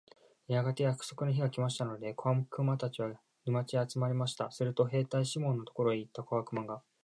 [0.47, 4.49] やがて約束の日が来ましたので、小悪魔たちは、沼地へ集まりました。
[4.49, 6.81] すると兵隊シモンのところへ行った小悪魔が、